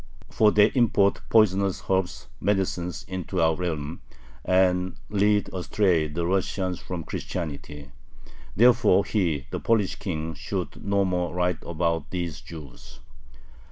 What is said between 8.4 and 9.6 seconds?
Therefore he, the